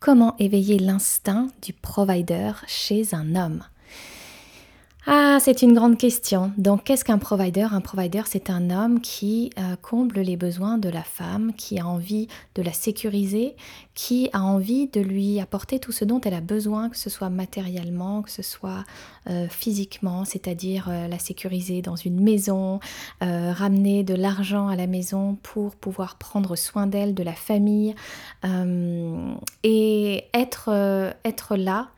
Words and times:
Comment 0.00 0.36
éveiller 0.38 0.78
l'instinct 0.78 1.48
du 1.60 1.72
provider 1.72 2.52
chez 2.68 3.14
un 3.14 3.34
homme? 3.34 3.64
Ah, 5.10 5.38
c'est 5.40 5.62
une 5.62 5.72
grande 5.72 5.96
question. 5.96 6.52
Donc, 6.58 6.84
qu'est-ce 6.84 7.02
qu'un 7.02 7.16
provider? 7.16 7.66
Un 7.72 7.80
provider, 7.80 8.20
c'est 8.26 8.50
un 8.50 8.68
homme 8.68 9.00
qui 9.00 9.50
euh, 9.58 9.74
comble 9.80 10.20
les 10.20 10.36
besoins 10.36 10.76
de 10.76 10.90
la 10.90 11.02
femme, 11.02 11.54
qui 11.56 11.80
a 11.80 11.86
envie 11.86 12.28
de 12.54 12.60
la 12.60 12.74
sécuriser, 12.74 13.56
qui 13.94 14.28
a 14.34 14.42
envie 14.42 14.86
de 14.88 15.00
lui 15.00 15.40
apporter 15.40 15.78
tout 15.78 15.92
ce 15.92 16.04
dont 16.04 16.20
elle 16.20 16.34
a 16.34 16.42
besoin, 16.42 16.90
que 16.90 16.98
ce 16.98 17.08
soit 17.08 17.30
matériellement, 17.30 18.20
que 18.20 18.30
ce 18.30 18.42
soit 18.42 18.84
euh, 19.30 19.48
physiquement, 19.48 20.26
c'est-à-dire 20.26 20.88
euh, 20.90 21.08
la 21.08 21.18
sécuriser 21.18 21.80
dans 21.80 21.96
une 21.96 22.20
maison, 22.20 22.78
ramener 23.22 24.04
de 24.04 24.14
l'argent 24.14 24.68
à 24.68 24.76
la 24.76 24.86
maison 24.86 25.38
pour 25.42 25.74
pouvoir 25.74 26.16
prendre 26.16 26.54
soin 26.54 26.86
d'elle, 26.86 27.14
de 27.14 27.22
la 27.22 27.32
famille, 27.32 27.94
et 29.62 30.24
être, 30.34 31.14
être 31.24 31.56
là 31.56 31.90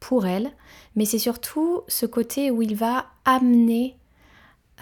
pour 0.00 0.26
elle, 0.26 0.52
mais 0.96 1.04
c'est 1.04 1.18
surtout 1.18 1.82
ce 1.88 2.06
côté 2.06 2.50
où 2.50 2.62
il 2.62 2.74
va 2.74 3.06
amener 3.24 3.96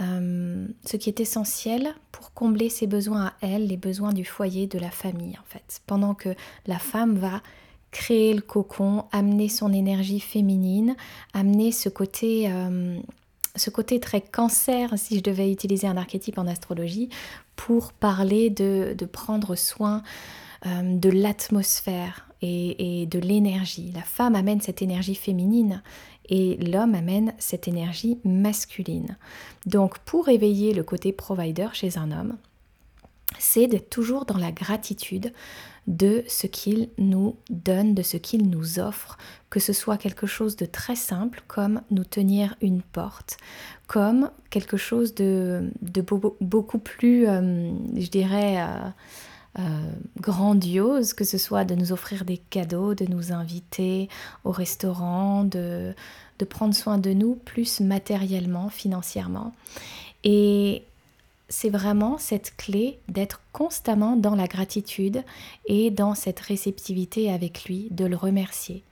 euh, 0.02 0.66
ce 0.84 0.98
qui 0.98 1.09
est 1.09 1.20
essentiel 1.20 1.95
pour 2.12 2.34
combler 2.34 2.69
ses 2.69 2.87
besoins 2.87 3.27
à 3.27 3.33
elle, 3.41 3.69
les 3.69 3.78
besoins 3.78 4.12
du 4.12 4.27
foyer, 4.27 4.66
de 4.66 4.78
la 4.78 4.91
famille 4.91 5.38
en 5.38 5.45
fait. 5.47 5.80
Pendant 5.87 6.14
que 6.14 6.30
la 6.66 6.78
femme 6.78 7.16
va 7.16 7.42
créer 7.92 8.34
le 8.34 8.42
cocon, 8.42 9.05
amener 9.11 9.48
son 9.48 9.73
énergie 9.73 10.20
féminine, 10.20 10.97
amener 11.33 11.73
ce 11.73 11.89
côté, 11.89 12.50
euh, 12.50 12.98
ce 13.55 13.70
côté 13.70 13.98
très 13.98 14.20
cancer, 14.20 14.98
si 14.98 15.16
je 15.16 15.23
devais 15.23 15.50
utiliser 15.50 15.87
un 15.87 15.97
archétype 15.97 16.37
en 16.37 16.47
astrologie, 16.47 17.09
pour 17.55 17.95
parler 17.95 18.50
de, 18.50 18.95
prendre 19.11 19.55
soin 19.55 20.03
euh, 20.66 20.95
de 20.95 21.09
l'atmosphère, 21.09 22.26
et, 22.43 23.07
de 23.07 23.19
l'énergie. 23.19 23.93
La 23.95 24.03
femme 24.03 24.35
amène 24.35 24.61
cette 24.61 24.83
énergie 24.83 25.15
féminine 25.15 25.83
et 26.29 26.56
l'homme 26.56 26.95
amène 26.95 27.33
cette 27.39 27.69
énergie 27.69 28.19
masculine. 28.25 29.17
Donc 29.65 29.98
pour 30.01 30.28
éveiller 30.28 30.75
le 30.75 30.83
côté 30.83 31.12
provider 31.12 31.69
chez 31.73 31.98
un 31.98 32.12
homme, 32.12 32.37
c'est 33.39 33.67
d'être 33.67 33.91
toujours 33.91 34.25
dans 34.25 34.39
la 34.39 34.53
gratitude 34.53 35.33
de 35.87 36.25
ce 36.27 36.47
qu'il 36.47 36.89
nous 36.98 37.37
donne, 37.48 37.95
de 37.95 38.03
ce 38.03 38.17
qu'il 38.17 38.50
nous 38.50 38.81
offre, 38.81 39.19
que 39.50 39.61
ce 39.61 39.73
soit 39.73 39.98
quelque 39.98 40.27
chose 40.27 40.56
de 40.56 40.67
très 40.67 40.97
simple 40.97 41.43
comme 41.47 41.81
nous 41.91 42.05
tenir 42.05 42.56
une 42.61 42.83
porte, 42.83 43.37
comme 43.87 44.31
quelque 44.50 44.77
chose 44.77 45.15
de, 45.15 45.71
beaucoup 46.41 46.78
plus, 46.78 47.28
euh, 47.28 47.71
je 47.97 48.09
dirais, 48.09 48.56
euh, 48.59 48.89
euh, 49.59 49.91
grandiose, 50.21 51.12
que 51.15 51.25
ce 51.25 51.39
soit 51.39 51.65
de 51.65 51.75
nous 51.75 51.93
offrir 51.93 52.25
des 52.25 52.39
cadeaux, 52.39 52.95
de 52.95 53.07
nous 53.07 53.33
inviter 53.33 54.09
au 54.45 54.51
restaurant, 54.51 55.45
de, 55.45 55.95
de 56.39 56.45
prendre 56.45 56.75
soin 56.75 56.99
de 56.99 57.12
nous 57.12 57.35
plus 57.35 57.81
matériellement, 57.81 58.69
financièrement. 58.69 59.55
Et 60.25 60.83
c'est 61.49 61.71
vraiment 61.71 62.19
cette 62.19 62.57
clé 62.57 62.99
d'être 63.09 63.41
constamment 63.53 64.17
dans 64.17 64.34
la 64.34 64.47
gratitude 64.47 65.23
et 65.67 65.91
dans 65.91 66.15
cette 66.15 66.41
réceptivité 66.41 67.33
avec 67.33 67.65
lui, 67.65 67.89
de 67.91 68.05
le 68.05 68.17
remercier. 68.17 68.83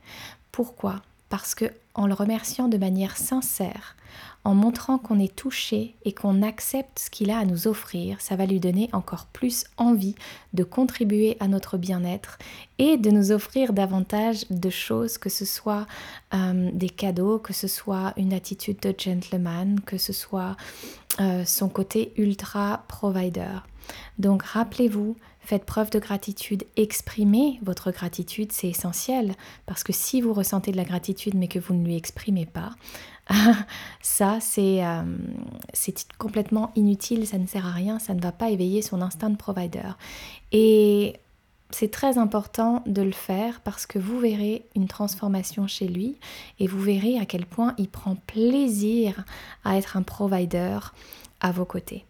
Pourquoi? 0.51 1.01
Parce 1.29 1.53
que 1.53 1.65
en 1.95 2.07
le 2.07 2.13
remerciant 2.13 2.67
de 2.67 2.77
manière 2.77 3.17
sincère, 3.17 3.95
en 4.43 4.53
montrant 4.53 4.99
qu'on 4.99 5.19
est 5.19 5.35
touché 5.35 5.95
et 6.05 6.13
qu'on 6.13 6.43
accepte 6.43 6.99
ce 6.99 7.09
qu'il 7.09 7.31
a 7.31 7.39
à 7.39 7.45
nous 7.45 7.67
offrir, 7.67 8.21
ça 8.21 8.35
va 8.35 8.45
lui 8.45 8.59
donner 8.59 8.89
encore 8.93 9.25
plus 9.25 9.65
envie 9.77 10.13
de 10.53 10.63
contribuer 10.63 11.35
à 11.39 11.47
notre 11.47 11.77
bien-être 11.77 12.37
et 12.77 12.97
de 12.97 13.09
nous 13.09 13.31
offrir 13.31 13.73
davantage 13.73 14.45
de 14.51 14.69
choses, 14.69 15.17
que 15.17 15.29
ce 15.29 15.45
soit 15.45 15.87
euh, 16.35 16.69
des 16.73 16.89
cadeaux, 16.89 17.39
que 17.39 17.53
ce 17.53 17.67
soit 17.67 18.13
une 18.17 18.33
attitude 18.33 18.79
de 18.81 18.93
gentleman, 18.95 19.79
que 19.79 19.97
ce 19.97 20.13
soit 20.13 20.55
euh, 21.19 21.45
son 21.45 21.69
côté 21.69 22.13
ultra 22.17 22.83
provider. 22.87 23.59
Donc 24.17 24.43
rappelez-vous, 24.43 25.15
faites 25.39 25.65
preuve 25.65 25.89
de 25.89 25.99
gratitude, 25.99 26.63
exprimez 26.75 27.59
votre 27.61 27.91
gratitude, 27.91 28.51
c'est 28.51 28.67
essentiel, 28.67 29.35
parce 29.65 29.83
que 29.83 29.93
si 29.93 30.21
vous 30.21 30.33
ressentez 30.33 30.71
de 30.71 30.77
la 30.77 30.83
gratitude 30.83 31.35
mais 31.35 31.47
que 31.47 31.59
vous 31.59 31.73
ne 31.73 31.85
lui 31.85 31.95
exprimez 31.95 32.45
pas, 32.45 32.71
ça, 34.01 34.39
euh, 34.57 35.03
c'est 35.73 36.07
complètement 36.17 36.71
inutile, 36.75 37.25
ça 37.27 37.37
ne 37.37 37.47
sert 37.47 37.65
à 37.65 37.71
rien, 37.71 37.99
ça 37.99 38.13
ne 38.13 38.21
va 38.21 38.31
pas 38.31 38.49
éveiller 38.49 38.81
son 38.81 39.01
instinct 39.01 39.29
de 39.29 39.37
provider. 39.37 39.91
Et 40.51 41.13
c'est 41.71 41.91
très 41.91 42.17
important 42.17 42.83
de 42.85 43.01
le 43.01 43.11
faire 43.11 43.61
parce 43.61 43.85
que 43.85 43.99
vous 43.99 44.19
verrez 44.19 44.65
une 44.75 44.87
transformation 44.87 45.67
chez 45.67 45.87
lui 45.87 46.17
et 46.59 46.67
vous 46.67 46.79
verrez 46.79 47.19
à 47.19 47.25
quel 47.25 47.45
point 47.45 47.73
il 47.77 47.89
prend 47.89 48.15
plaisir 48.15 49.25
à 49.63 49.77
être 49.77 49.97
un 49.97 50.03
provider 50.03 50.79
à 51.41 51.51
vos 51.51 51.65
côtés. 51.65 52.05